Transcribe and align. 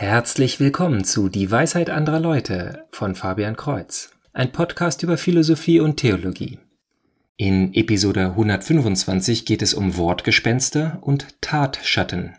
Herzlich 0.00 0.60
willkommen 0.60 1.02
zu 1.02 1.28
Die 1.28 1.50
Weisheit 1.50 1.90
anderer 1.90 2.20
Leute 2.20 2.86
von 2.92 3.16
Fabian 3.16 3.56
Kreuz, 3.56 4.12
ein 4.32 4.52
Podcast 4.52 5.02
über 5.02 5.18
Philosophie 5.18 5.80
und 5.80 5.96
Theologie. 5.96 6.60
In 7.36 7.74
Episode 7.74 8.26
125 8.26 9.44
geht 9.44 9.60
es 9.60 9.74
um 9.74 9.96
Wortgespenster 9.96 10.98
und 11.00 11.40
Tatschatten. 11.40 12.36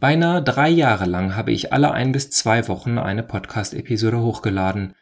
Beinahe 0.00 0.42
drei 0.42 0.68
Jahre 0.68 1.06
lang 1.06 1.34
habe 1.34 1.50
ich 1.50 1.72
alle 1.72 1.92
ein 1.92 2.12
bis 2.12 2.28
zwei 2.28 2.68
Wochen 2.68 2.98
eine 2.98 3.22
Podcast-Episode 3.22 4.20
hochgeladen, 4.20 4.92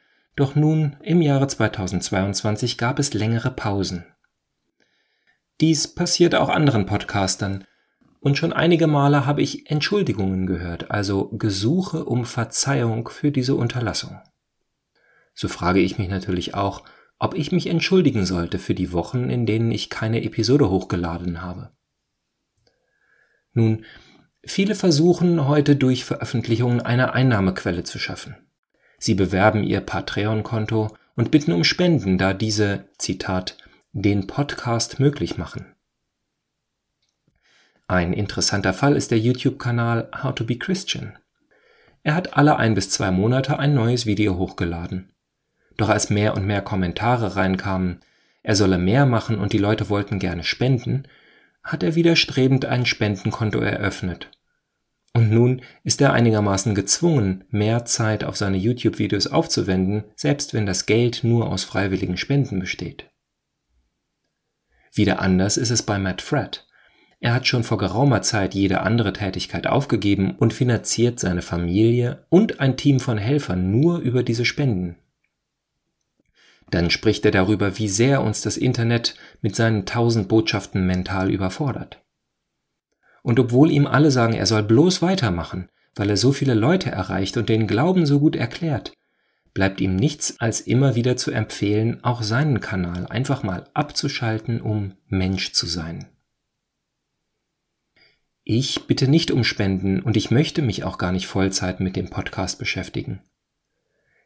doch 0.41 0.55
nun 0.55 0.97
im 1.03 1.23
Jahre 1.23 1.47
2022 1.47 2.79
gab 2.79 2.99
es 2.99 3.15
längere 3.15 3.51
Pausen. 3.51 4.05
Dies 5.61 5.89
passiert 5.95 6.35
auch 6.35 6.49
anderen 6.49 6.87
Podcastern, 6.87 7.65
und 8.23 8.37
schon 8.37 8.53
einige 8.53 8.87
Male 8.87 9.25
habe 9.25 9.41
ich 9.41 9.71
Entschuldigungen 9.71 10.47
gehört, 10.47 10.91
also 10.91 11.29
Gesuche 11.29 12.05
um 12.05 12.27
Verzeihung 12.27 13.09
für 13.09 13.31
diese 13.33 13.55
Unterlassung. 13.55 14.21
So 15.33 15.49
frage 15.49 15.81
ich 15.81 15.97
mich 15.97 16.11
natürlich 16.11 16.55
auch, 16.55 16.85
ob 17.19 17.35
ich 17.35 17.51
mich 17.51 17.67
entschuldigen 17.67 18.27
sollte 18.27 18.59
für 18.59 18.75
die 18.75 18.93
Wochen, 18.93 19.31
in 19.31 19.47
denen 19.47 19.71
ich 19.71 19.89
keine 19.89 20.23
Episode 20.23 20.69
hochgeladen 20.69 21.41
habe. 21.41 21.71
Nun, 23.55 23.85
Viele 24.45 24.75
versuchen 24.75 25.47
heute 25.47 25.77
durch 25.77 26.05
Veröffentlichungen 26.05 26.81
eine 26.81 27.13
Einnahmequelle 27.13 27.85
zu 27.85 27.99
schaffen. 27.99 28.37
Sie 29.01 29.15
bewerben 29.15 29.65
ihr 29.65 29.81
Patreon-Konto 29.81 30.95
und 31.17 31.31
bitten 31.31 31.53
um 31.53 31.65
Spenden, 31.65 32.19
da 32.19 32.35
diese, 32.35 32.85
Zitat, 32.99 33.57
den 33.93 34.27
Podcast 34.27 35.01
möglich 35.01 35.39
machen. 35.39 35.75
Ein 37.89 38.13
interessanter 38.13 38.75
Fall 38.75 38.95
ist 38.97 39.11
der 39.11 39.19
YouTube-Kanal 39.19 40.11
How 40.23 40.35
to 40.35 40.45
be 40.45 40.57
Christian. 40.57 41.19
Er 42.03 42.15
hat 42.15 42.37
alle 42.37 42.57
ein 42.57 42.75
bis 42.75 42.91
zwei 42.91 43.11
Monate 43.11 43.59
ein 43.59 43.75
neues 43.75 44.05
Video 44.05 44.37
hochgeladen. 44.37 45.11
Doch 45.79 45.89
als 45.89 46.11
mehr 46.11 46.35
und 46.35 46.47
mehr 46.47 46.61
Kommentare 46.61 47.37
reinkamen, 47.37 48.01
er 48.43 48.55
solle 48.55 48.77
mehr 48.77 49.07
machen 49.07 49.39
und 49.39 49.55
die 49.55 49.59
Leute 49.59 49.89
wollten 49.89 50.19
gerne 50.19 50.45
spenden, 50.45 51.09
hat 51.65 51.83
er 51.83 51.95
widerstrebend 51.95 52.67
ein 52.67 52.85
Spendenkonto 52.85 53.61
eröffnet. 53.61 54.31
Und 55.13 55.33
nun 55.33 55.63
ist 55.83 56.01
er 56.01 56.13
einigermaßen 56.13 56.75
gezwungen, 56.75 57.45
mehr 57.51 57.85
Zeit 57.85 58.23
auf 58.23 58.37
seine 58.37 58.57
YouTube-Videos 58.57 59.27
aufzuwenden, 59.27 60.05
selbst 60.15 60.55
wenn 60.55 60.67
das 60.67 60.87
Geld 60.87 61.25
nur 61.25 61.51
aus 61.51 61.65
freiwilligen 61.65 62.17
Spenden 62.17 62.61
besteht. 62.61 63.11
Wieder 64.93 65.21
anders 65.21 65.57
ist 65.57 65.71
es 65.71 65.83
bei 65.83 65.99
Matt 65.99 66.23
Fratt. 66.23 66.67
Er 67.21 67.35
hat 67.35 67.47
schon 67.47 67.65
vor 67.65 67.77
geraumer 67.77 68.23
Zeit 68.23 68.55
jede 68.55 68.81
andere 68.81 69.13
Tätigkeit 69.13 69.67
aufgegeben 69.67 70.37
und 70.37 70.55
finanziert 70.55 71.21
seine 71.21 71.43
Familie 71.43 72.25
und 72.31 72.61
ein 72.61 72.77
Team 72.77 72.99
von 72.99 73.19
Helfern 73.19 73.71
nur 73.71 73.99
über 73.99 74.23
diese 74.23 74.45
Spenden. 74.45 74.97
Dann 76.71 76.89
spricht 76.89 77.25
er 77.25 77.31
darüber, 77.31 77.79
wie 77.79 77.89
sehr 77.89 78.23
uns 78.23 78.43
das 78.43 78.57
Internet 78.57 79.17
mit 79.43 79.55
seinen 79.57 79.87
tausend 79.87 80.29
Botschaften 80.29 80.87
mental 80.87 81.31
überfordert. 81.31 82.01
Und 83.23 83.39
obwohl 83.39 83.71
ihm 83.71 83.87
alle 83.87 84.11
sagen, 84.11 84.35
er 84.35 84.47
soll 84.47 84.63
bloß 84.63 85.03
weitermachen, 85.03 85.69
weil 85.95 86.11
er 86.11 86.17
so 86.17 86.33
viele 86.33 86.55
Leute 86.55 86.91
erreicht 86.91 87.37
und 87.37 87.49
den 87.49 87.67
Glauben 87.67 88.07
so 88.07 88.21
gut 88.21 88.37
erklärt, 88.37 88.93
bleibt 89.53 89.81
ihm 89.81 89.97
nichts 89.97 90.41
als 90.41 90.61
immer 90.61 90.95
wieder 90.95 91.17
zu 91.17 91.31
empfehlen, 91.31 92.03
auch 92.03 92.23
seinen 92.23 92.61
Kanal 92.61 93.07
einfach 93.07 93.43
mal 93.43 93.69
abzuschalten, 93.75 94.61
um 94.61 94.95
Mensch 95.09 95.53
zu 95.53 95.67
sein. 95.67 96.07
Ich 98.45 98.87
bitte 98.87 99.07
nicht 99.07 99.31
um 99.31 99.45
Spenden 99.45 100.01
und 100.01 100.17
ich 100.17 100.31
möchte 100.31 100.63
mich 100.63 100.83
auch 100.85 100.99
gar 100.99 101.13
nicht 101.13 101.27
Vollzeit 101.27 101.81
mit 101.81 101.95
dem 101.95 102.11
Podcast 102.11 102.59
beschäftigen. 102.59 103.21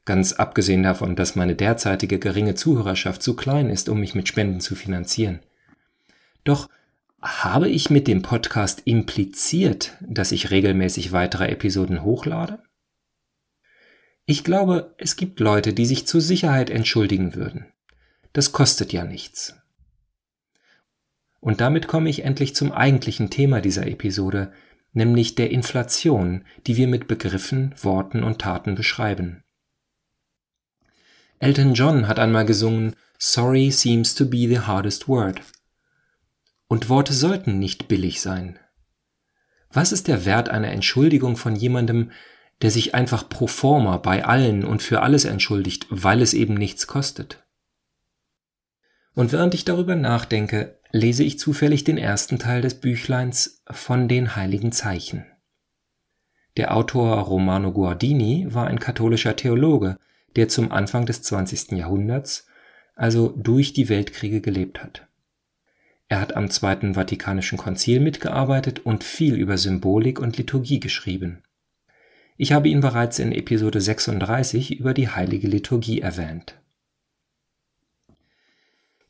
Ganz 0.04 0.34
abgesehen 0.34 0.83
davon, 0.83 1.16
dass 1.16 1.34
meine 1.34 1.54
derzeitige 1.54 2.19
geringe 2.19 2.54
Zuhörerschaft 2.54 3.22
zu 3.22 3.34
klein 3.34 3.71
ist, 3.71 3.88
um 3.88 4.00
mich 4.00 4.15
mit 4.15 4.28
Spenden 4.28 4.60
zu 4.60 4.75
finanzieren. 4.75 5.41
Doch 6.44 6.69
habe 7.24 7.70
ich 7.70 7.88
mit 7.88 8.06
dem 8.06 8.20
Podcast 8.20 8.82
impliziert, 8.84 9.96
dass 10.02 10.30
ich 10.30 10.50
regelmäßig 10.50 11.12
weitere 11.12 11.48
Episoden 11.48 12.02
hochlade? 12.02 12.62
Ich 14.26 14.44
glaube, 14.44 14.94
es 14.98 15.16
gibt 15.16 15.40
Leute, 15.40 15.72
die 15.72 15.86
sich 15.86 16.06
zur 16.06 16.20
Sicherheit 16.20 16.68
entschuldigen 16.68 17.34
würden. 17.34 17.66
Das 18.34 18.52
kostet 18.52 18.92
ja 18.92 19.04
nichts. 19.04 19.56
Und 21.40 21.62
damit 21.62 21.88
komme 21.88 22.10
ich 22.10 22.24
endlich 22.24 22.54
zum 22.54 22.72
eigentlichen 22.72 23.30
Thema 23.30 23.62
dieser 23.62 23.86
Episode, 23.86 24.52
nämlich 24.92 25.34
der 25.34 25.50
Inflation, 25.50 26.44
die 26.66 26.76
wir 26.76 26.88
mit 26.88 27.08
Begriffen, 27.08 27.74
Worten 27.80 28.22
und 28.22 28.38
Taten 28.38 28.74
beschreiben. 28.74 29.42
Elton 31.38 31.72
John 31.72 32.06
hat 32.06 32.18
einmal 32.18 32.44
gesungen 32.44 32.96
Sorry 33.18 33.70
seems 33.70 34.14
to 34.14 34.26
be 34.28 34.46
the 34.48 34.60
hardest 34.60 35.08
word. 35.08 35.41
Und 36.69 36.88
Worte 36.88 37.12
sollten 37.12 37.58
nicht 37.58 37.88
billig 37.88 38.20
sein. 38.20 38.58
Was 39.72 39.92
ist 39.92 40.08
der 40.08 40.25
Wert 40.25 40.48
einer 40.48 40.69
Entschuldigung 40.69 41.36
von 41.36 41.56
jemandem, 41.56 42.12
der 42.62 42.70
sich 42.70 42.94
einfach 42.94 43.28
pro 43.28 43.47
forma 43.47 43.97
bei 43.97 44.25
allen 44.25 44.64
und 44.64 44.82
für 44.82 45.03
alles 45.03 45.24
entschuldigt, 45.24 45.86
weil 45.91 46.22
es 46.22 46.32
eben 46.32 46.54
nichts 46.54 46.86
kostet? 46.86 47.44
Und 49.14 49.32
während 49.32 49.54
ich 49.54 49.64
darüber 49.64 49.97
nachdenke, 49.97 50.78
lese 50.91 51.24
ich 51.24 51.38
zufällig 51.38 51.84
den 51.84 51.98
ersten 51.98 52.38
Teil 52.38 52.62
des 52.62 52.80
Büchleins 52.80 53.62
von 53.70 54.08
den 54.08 54.36
heiligen 54.36 54.72
Zeichen. 54.72 55.26
Der 56.56 56.76
Autor 56.76 57.19
Romano 57.19 57.72
Guardini 57.72 58.47
war 58.48 58.69
ein 58.69 58.78
katholischer 58.78 59.34
Theologe, 59.34 59.98
der 60.36 60.48
zum 60.48 60.70
Anfang 60.70 61.04
des 61.04 61.22
20. 61.22 61.72
Jahrhunderts, 61.72 62.47
also 62.94 63.34
durch 63.36 63.72
die 63.72 63.88
Weltkriege 63.88 64.41
gelebt 64.41 64.82
hat. 64.82 65.08
Er 66.09 66.20
hat 66.20 66.37
am 66.37 66.50
Zweiten 66.50 66.94
Vatikanischen 66.94 67.59
Konzil 67.59 68.00
mitgearbeitet 68.00 68.81
und 68.81 69.04
viel 69.04 69.34
über 69.34 69.56
Symbolik 69.56 70.19
und 70.19 70.37
Liturgie 70.37 70.81
geschrieben. 70.81 71.42
Ich 72.37 72.53
habe 72.53 72.69
ihn 72.69 72.81
bereits 72.81 73.19
in 73.19 73.32
Episode 73.32 73.81
36 73.81 74.78
über 74.78 74.92
die 74.92 75.09
heilige 75.09 75.48
Liturgie 75.48 76.00
erwähnt. 76.00 76.60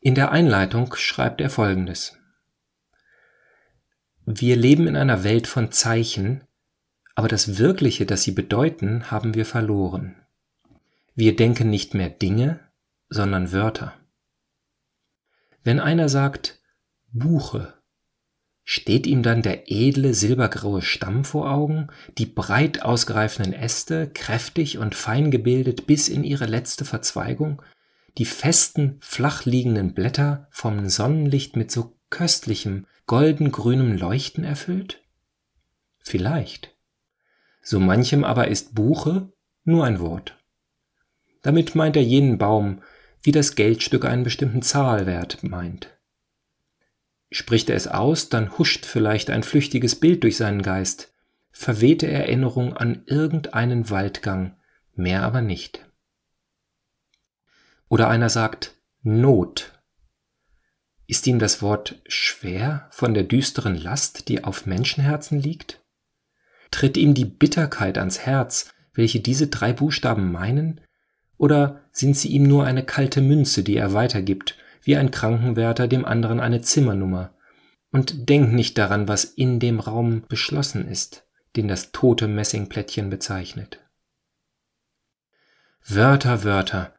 In 0.00 0.14
der 0.14 0.30
Einleitung 0.30 0.94
schreibt 0.94 1.40
er 1.40 1.48
folgendes. 1.48 2.18
Wir 4.26 4.56
leben 4.56 4.86
in 4.86 4.96
einer 4.96 5.24
Welt 5.24 5.46
von 5.46 5.72
Zeichen, 5.72 6.44
aber 7.14 7.28
das 7.28 7.58
Wirkliche, 7.58 8.06
das 8.06 8.22
sie 8.22 8.32
bedeuten, 8.32 9.10
haben 9.10 9.34
wir 9.34 9.46
verloren. 9.46 10.16
Wir 11.14 11.36
denken 11.36 11.70
nicht 11.70 11.94
mehr 11.94 12.10
Dinge, 12.10 12.60
sondern 13.08 13.52
Wörter. 13.52 13.94
Wenn 15.62 15.80
einer 15.80 16.08
sagt, 16.08 16.60
Buche. 17.16 17.74
Steht 18.64 19.06
ihm 19.06 19.22
dann 19.22 19.42
der 19.42 19.70
edle 19.70 20.14
silbergraue 20.14 20.82
Stamm 20.82 21.24
vor 21.24 21.48
Augen, 21.48 21.88
die 22.18 22.26
breit 22.26 22.82
ausgereiften 22.82 23.52
Äste, 23.52 24.10
kräftig 24.10 24.78
und 24.78 24.96
fein 24.96 25.30
gebildet 25.30 25.86
bis 25.86 26.08
in 26.08 26.24
ihre 26.24 26.46
letzte 26.46 26.84
Verzweigung, 26.84 27.62
die 28.18 28.24
festen, 28.24 28.98
flach 29.00 29.44
liegenden 29.44 29.94
Blätter 29.94 30.48
vom 30.50 30.88
Sonnenlicht 30.88 31.54
mit 31.54 31.70
so 31.70 31.96
köstlichem, 32.10 32.86
goldengrünem 33.06 33.96
Leuchten 33.96 34.42
erfüllt? 34.42 35.00
Vielleicht. 36.00 36.74
So 37.62 37.78
manchem 37.78 38.24
aber 38.24 38.48
ist 38.48 38.74
Buche 38.74 39.32
nur 39.62 39.84
ein 39.84 40.00
Wort. 40.00 40.36
Damit 41.42 41.76
meint 41.76 41.94
er 41.94 42.02
jenen 42.02 42.38
Baum, 42.38 42.82
wie 43.22 43.32
das 43.32 43.54
Geldstück 43.54 44.04
einen 44.04 44.24
bestimmten 44.24 44.62
Zahlwert 44.62 45.44
meint. 45.44 45.93
Spricht 47.34 47.68
er 47.68 47.74
es 47.74 47.88
aus, 47.88 48.28
dann 48.28 48.58
huscht 48.58 48.86
vielleicht 48.86 49.28
ein 49.28 49.42
flüchtiges 49.42 49.96
Bild 49.96 50.22
durch 50.22 50.36
seinen 50.36 50.62
Geist, 50.62 51.12
verwehte 51.50 52.06
Erinnerung 52.06 52.76
an 52.76 53.02
irgendeinen 53.06 53.90
Waldgang, 53.90 54.56
mehr 54.94 55.24
aber 55.24 55.40
nicht. 55.40 55.84
Oder 57.88 58.06
einer 58.06 58.28
sagt 58.28 58.76
Not. 59.02 59.82
Ist 61.08 61.26
ihm 61.26 61.40
das 61.40 61.60
Wort 61.60 62.00
schwer 62.06 62.86
von 62.92 63.14
der 63.14 63.24
düsteren 63.24 63.74
Last, 63.74 64.28
die 64.28 64.44
auf 64.44 64.66
Menschenherzen 64.66 65.40
liegt? 65.40 65.82
Tritt 66.70 66.96
ihm 66.96 67.14
die 67.14 67.24
Bitterkeit 67.24 67.98
ans 67.98 68.20
Herz, 68.20 68.72
welche 68.92 69.18
diese 69.18 69.48
drei 69.48 69.72
Buchstaben 69.72 70.30
meinen? 70.30 70.80
Oder 71.36 71.80
sind 71.90 72.16
sie 72.16 72.28
ihm 72.28 72.44
nur 72.44 72.64
eine 72.64 72.84
kalte 72.84 73.20
Münze, 73.20 73.64
die 73.64 73.76
er 73.76 73.92
weitergibt 73.92 74.56
wie 74.86 74.96
ein 74.96 75.10
Krankenwärter 75.10 75.88
dem 75.88 76.04
anderen 76.04 76.40
eine 76.40 76.60
Zimmernummer 76.60 77.34
und 77.90 78.28
denkt 78.28 78.52
nicht 78.52 78.78
daran, 78.78 79.08
was 79.08 79.24
in 79.24 79.60
dem 79.60 79.80
Raum 79.80 80.24
beschlossen 80.28 80.88
ist, 80.88 81.26
den 81.56 81.68
das 81.68 81.92
tote 81.92 82.28
Messingplättchen 82.28 83.10
bezeichnet. 83.10 83.80
Wörter, 85.86 86.44
Wörter, 86.44 86.94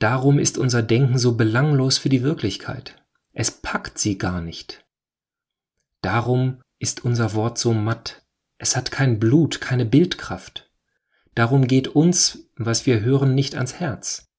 Darum 0.00 0.38
ist 0.38 0.56
unser 0.56 0.82
Denken 0.82 1.18
so 1.18 1.36
belanglos 1.36 1.98
für 1.98 2.08
die 2.08 2.22
Wirklichkeit. 2.22 2.96
Es 3.32 3.50
packt 3.50 3.98
sie 3.98 4.16
gar 4.16 4.40
nicht. 4.40 4.86
Darum 6.00 6.62
ist 6.78 7.04
unser 7.04 7.34
Wort 7.34 7.58
so 7.58 7.74
matt. 7.74 8.22
Es 8.56 8.76
hat 8.76 8.90
kein 8.90 9.20
Blut, 9.20 9.60
keine 9.60 9.84
Bildkraft. 9.84 10.70
Darum 11.34 11.66
geht 11.66 11.88
uns, 11.88 12.50
was 12.56 12.86
wir 12.86 13.00
hören, 13.00 13.34
nicht 13.34 13.54
ans 13.56 13.74
Herz. 13.74 14.29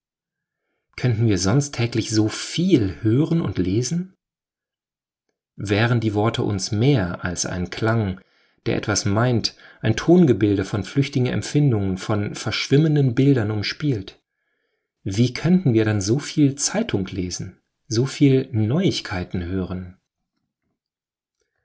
Könnten 0.95 1.27
wir 1.27 1.37
sonst 1.37 1.71
täglich 1.71 2.11
so 2.11 2.27
viel 2.27 2.97
hören 3.01 3.41
und 3.41 3.57
lesen? 3.57 4.13
Wären 5.55 5.99
die 5.99 6.13
Worte 6.13 6.43
uns 6.43 6.71
mehr 6.71 7.23
als 7.23 7.45
ein 7.45 7.69
Klang, 7.69 8.19
der 8.65 8.77
etwas 8.77 9.05
meint, 9.05 9.55
ein 9.81 9.95
Tongebilde 9.95 10.65
von 10.65 10.83
flüchtigen 10.83 11.27
Empfindungen, 11.27 11.97
von 11.97 12.35
verschwimmenden 12.35 13.15
Bildern 13.15 13.51
umspielt, 13.51 14.21
wie 15.03 15.33
könnten 15.33 15.73
wir 15.73 15.83
dann 15.83 15.99
so 15.99 16.19
viel 16.19 16.55
Zeitung 16.55 17.07
lesen, 17.07 17.59
so 17.87 18.05
viel 18.05 18.49
Neuigkeiten 18.51 19.43
hören? 19.45 19.97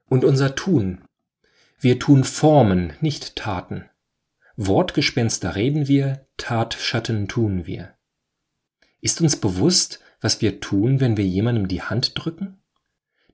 Und 0.08 0.24
unser 0.24 0.54
Tun. 0.54 1.02
Wir 1.78 1.98
tun 1.98 2.24
Formen, 2.24 2.94
nicht 3.02 3.36
Taten. 3.36 3.84
Wortgespenster 4.56 5.54
reden 5.54 5.86
wir, 5.86 6.26
Tatschatten 6.38 7.28
tun 7.28 7.66
wir. 7.66 7.95
Ist 9.00 9.20
uns 9.20 9.36
bewusst, 9.36 10.00
was 10.20 10.40
wir 10.40 10.60
tun, 10.60 11.00
wenn 11.00 11.16
wir 11.16 11.26
jemandem 11.26 11.68
die 11.68 11.82
Hand 11.82 12.12
drücken? 12.14 12.58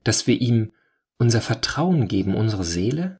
Dass 0.03 0.27
wir 0.27 0.39
ihm 0.39 0.71
unser 1.17 1.41
Vertrauen 1.41 2.07
geben, 2.07 2.35
unsere 2.35 2.63
Seele? 2.63 3.17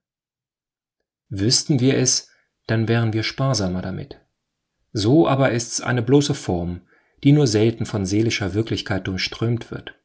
Wüssten 1.30 1.80
wir 1.80 1.98
es, 1.98 2.30
dann 2.68 2.88
wären 2.88 3.13
wir 3.13 3.24
sparsamer 3.24 3.81
damit. 3.81 4.19
So 4.92 5.28
aber 5.28 5.51
ist's 5.51 5.81
eine 5.81 6.01
bloße 6.01 6.36
Form, 6.36 6.81
die 7.24 7.31
nur 7.31 7.48
selten 7.48 7.86
von 7.86 8.06
seelischer 8.06 8.54
Wirklichkeit 8.54 9.07
durchströmt 9.07 9.72
wird. 9.72 9.95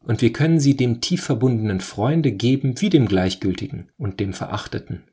Und 0.00 0.22
wir 0.22 0.32
können 0.32 0.60
sie 0.60 0.76
dem 0.76 1.00
tief 1.00 1.24
verbundenen 1.24 1.80
Freunde 1.80 2.32
geben 2.32 2.80
wie 2.80 2.90
dem 2.90 3.08
Gleichgültigen 3.08 3.90
und 3.96 4.20
dem 4.20 4.32
Verachteten. 4.32 5.04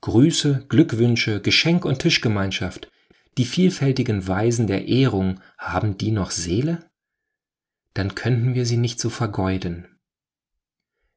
Grüße, 0.00 0.66
Glückwünsche, 0.68 1.40
Geschenk 1.40 1.84
und 1.84 2.00
Tischgemeinschaft, 2.00 2.90
die 3.38 3.44
vielfältigen 3.44 4.26
Weisen 4.28 4.66
der 4.66 4.88
Ehrung, 4.88 5.40
haben 5.58 5.96
die 5.96 6.10
noch 6.10 6.30
Seele? 6.30 6.90
Dann 7.94 8.14
könnten 8.14 8.54
wir 8.54 8.66
sie 8.66 8.76
nicht 8.76 9.00
so 9.00 9.10
vergeuden. 9.10 9.86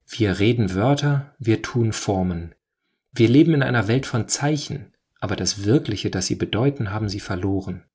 Wir 0.08 0.40
reden 0.40 0.74
Wörter, 0.74 1.36
wir 1.40 1.62
tun 1.62 1.94
Formen. 1.94 2.54
Wir 3.12 3.30
leben 3.30 3.54
in 3.54 3.64
einer 3.64 3.88
Welt 3.88 4.06
von 4.06 4.28
Zeichen, 4.28 4.94
aber 5.20 5.36
das 5.36 5.64
Wirkliche, 5.64 6.12
das 6.12 6.28
sie 6.28 6.36
bedeuten, 6.36 6.92
haben 6.92 7.10
sie 7.10 7.20
verloren. 7.20 7.86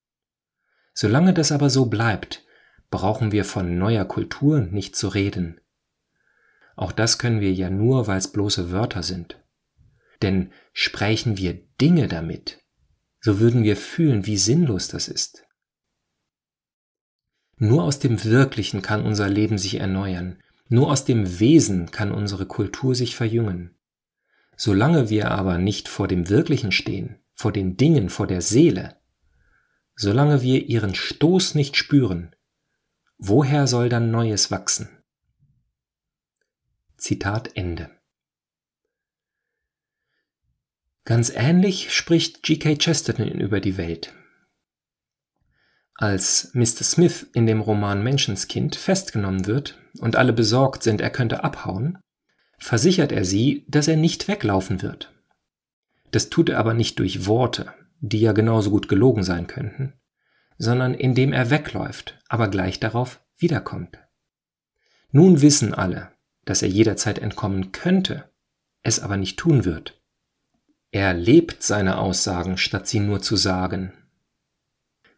Solange 0.92 1.32
das 1.32 1.52
aber 1.52 1.70
so 1.70 1.86
bleibt, 1.86 2.44
brauchen 2.90 3.32
wir 3.32 3.44
von 3.44 3.78
neuer 3.78 4.04
Kultur 4.04 4.60
nicht 4.60 4.96
zu 4.96 5.08
reden. 5.08 5.60
Auch 6.74 6.92
das 6.92 7.18
können 7.18 7.40
wir 7.40 7.52
ja 7.52 7.70
nur, 7.70 8.06
weil 8.06 8.18
es 8.18 8.32
bloße 8.32 8.72
Wörter 8.72 9.02
sind. 9.02 9.38
Denn 10.22 10.52
sprechen 10.72 11.36
wir 11.36 11.54
Dinge 11.80 12.08
damit, 12.08 12.60
so 13.20 13.38
würden 13.38 13.62
wir 13.62 13.76
fühlen, 13.76 14.26
wie 14.26 14.38
sinnlos 14.38 14.88
das 14.88 15.08
ist. 15.08 15.46
Nur 17.56 17.84
aus 17.84 17.98
dem 17.98 18.24
Wirklichen 18.24 18.80
kann 18.80 19.04
unser 19.04 19.28
Leben 19.28 19.58
sich 19.58 19.74
erneuern, 19.74 20.42
nur 20.68 20.90
aus 20.90 21.04
dem 21.04 21.38
Wesen 21.40 21.90
kann 21.90 22.12
unsere 22.12 22.46
Kultur 22.46 22.94
sich 22.94 23.16
verjüngen. 23.16 23.76
Solange 24.56 25.10
wir 25.10 25.30
aber 25.30 25.58
nicht 25.58 25.88
vor 25.88 26.08
dem 26.08 26.28
Wirklichen 26.28 26.72
stehen, 26.72 27.18
vor 27.34 27.52
den 27.52 27.76
Dingen, 27.76 28.08
vor 28.08 28.26
der 28.26 28.40
Seele, 28.40 29.00
solange 29.94 30.40
wir 30.40 30.66
ihren 30.66 30.94
Stoß 30.94 31.54
nicht 31.54 31.76
spüren, 31.76 32.34
woher 33.18 33.66
soll 33.66 33.90
dann 33.90 34.10
Neues 34.10 34.50
wachsen? 34.50 34.88
Zitat 36.96 37.56
Ende. 37.56 37.90
Ganz 41.04 41.30
ähnlich 41.34 41.94
spricht 41.94 42.42
G.K. 42.42 42.76
Chesterton 42.76 43.28
über 43.28 43.60
die 43.60 43.76
Welt. 43.76 44.12
Als 45.94 46.50
Mr. 46.54 46.82
Smith 46.82 47.26
in 47.34 47.46
dem 47.46 47.60
Roman 47.60 48.02
Menschenskind 48.02 48.76
festgenommen 48.76 49.46
wird 49.46 49.78
und 49.98 50.16
alle 50.16 50.32
besorgt 50.32 50.82
sind, 50.82 51.00
er 51.00 51.10
könnte 51.10 51.44
abhauen, 51.44 51.98
versichert 52.58 53.12
er 53.12 53.24
sie, 53.24 53.64
dass 53.68 53.88
er 53.88 53.96
nicht 53.96 54.28
weglaufen 54.28 54.82
wird. 54.82 55.12
Das 56.10 56.30
tut 56.30 56.48
er 56.48 56.58
aber 56.58 56.74
nicht 56.74 56.98
durch 56.98 57.26
Worte, 57.26 57.72
die 58.00 58.20
ja 58.20 58.32
genauso 58.32 58.70
gut 58.70 58.88
gelogen 58.88 59.22
sein 59.22 59.46
könnten, 59.46 59.94
sondern 60.58 60.94
indem 60.94 61.32
er 61.32 61.50
wegläuft, 61.50 62.18
aber 62.28 62.48
gleich 62.48 62.80
darauf 62.80 63.20
wiederkommt. 63.36 63.98
Nun 65.12 65.40
wissen 65.40 65.74
alle, 65.74 66.12
dass 66.44 66.62
er 66.62 66.68
jederzeit 66.68 67.18
entkommen 67.18 67.72
könnte, 67.72 68.30
es 68.82 69.00
aber 69.00 69.16
nicht 69.16 69.38
tun 69.38 69.64
wird. 69.64 69.99
Er 70.92 71.14
lebt 71.14 71.62
seine 71.62 71.98
Aussagen, 71.98 72.56
statt 72.56 72.88
sie 72.88 73.00
nur 73.00 73.22
zu 73.22 73.36
sagen. 73.36 73.92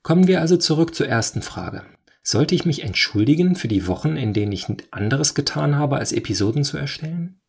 Kommen 0.02 0.26
wir 0.26 0.40
also 0.40 0.56
zurück 0.56 0.94
zur 0.94 1.08
ersten 1.08 1.42
Frage. 1.42 1.84
Sollte 2.22 2.54
ich 2.54 2.66
mich 2.66 2.82
entschuldigen 2.82 3.56
für 3.56 3.68
die 3.68 3.86
Wochen, 3.86 4.16
in 4.16 4.32
denen 4.32 4.52
ich 4.52 4.66
anderes 4.90 5.34
getan 5.34 5.76
habe, 5.76 5.96
als 5.96 6.12
Episoden 6.12 6.64
zu 6.64 6.76
erstellen? 6.76 7.40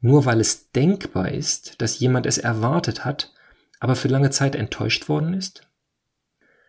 Nur 0.00 0.24
weil 0.24 0.40
es 0.40 0.72
denkbar 0.72 1.30
ist, 1.30 1.82
dass 1.82 1.98
jemand 1.98 2.24
es 2.26 2.38
erwartet 2.38 3.04
hat, 3.04 3.34
aber 3.80 3.96
für 3.96 4.08
lange 4.08 4.30
Zeit 4.30 4.54
enttäuscht 4.54 5.08
worden 5.08 5.34
ist? 5.34 5.68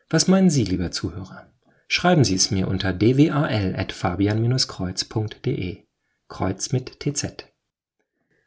Was 0.09 0.27
meinen 0.27 0.49
Sie, 0.49 0.65
lieber 0.65 0.91
Zuhörer? 0.91 1.47
Schreiben 1.87 2.23
Sie 2.23 2.35
es 2.35 2.51
mir 2.51 2.67
unter 2.67 2.93
dwal.fabian-kreuz.de. 2.93 5.83
Kreuz 6.27 6.71
mit 6.71 6.99
TZ. 6.99 7.45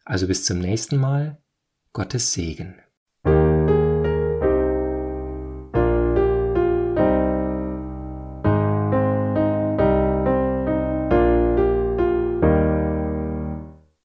Also 0.05 0.27
bis 0.27 0.45
zum 0.45 0.59
nächsten 0.59 0.97
Mal. 0.97 1.39
Gottes 1.97 2.33
Segen. 2.33 2.75